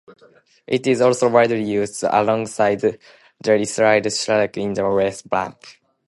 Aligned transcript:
It 0.65 0.87
is 0.87 0.99
also 0.99 1.29
widely 1.29 1.61
used 1.63 2.01
alongside 2.03 2.79
the 2.79 2.97
Israeli 3.45 4.09
shekel 4.09 4.63
in 4.63 4.73
the 4.73 4.89
West 4.89 5.29
Bank. 5.29 5.79